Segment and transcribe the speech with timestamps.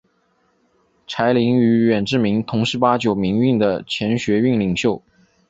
[1.05, 5.03] 柴玲与远志明同是八九民运的前学运领袖。